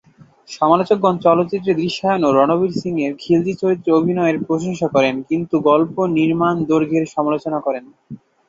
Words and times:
সমালোচকগণ 0.49 1.15
চলচ্চিত্রের 1.25 1.79
দৃশ্যায়ন 1.81 2.21
ও 2.23 2.29
রণবীর 2.31 2.73
সিংয়ের 2.81 3.13
খিলজি 3.19 3.53
চরিত্রে 3.61 3.91
অভিনয়ের 3.93 4.37
প্রশংসা 4.47 4.87
করেন, 4.95 5.15
কিন্তু 5.29 5.55
গল্প, 5.69 5.95
নির্মাণ, 6.17 6.55
দৈর্ঘ্যের 6.69 7.05
সমালোচনা 7.15 7.59
করেন। 7.59 7.85